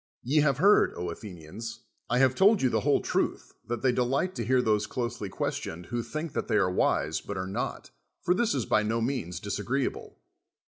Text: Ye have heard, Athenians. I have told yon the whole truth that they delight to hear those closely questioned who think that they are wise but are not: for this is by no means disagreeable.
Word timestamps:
Ye 0.23 0.37
have 0.41 0.57
heard, 0.57 0.93
Athenians. 0.97 1.81
I 2.09 2.17
have 2.17 2.33
told 2.33 2.59
yon 2.63 2.71
the 2.71 2.79
whole 2.79 3.01
truth 3.01 3.53
that 3.67 3.83
they 3.83 3.91
delight 3.91 4.33
to 4.33 4.43
hear 4.43 4.59
those 4.59 4.87
closely 4.87 5.29
questioned 5.29 5.85
who 5.85 6.01
think 6.01 6.33
that 6.33 6.47
they 6.47 6.55
are 6.57 6.71
wise 6.71 7.21
but 7.21 7.37
are 7.37 7.45
not: 7.45 7.91
for 8.19 8.33
this 8.33 8.55
is 8.55 8.65
by 8.65 8.81
no 8.81 8.99
means 8.99 9.39
disagreeable. 9.39 10.17